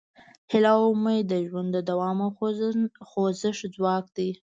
[0.51, 2.31] هیله او امید د ژوند د دوام او
[3.09, 4.29] خوځښت ځواک دی.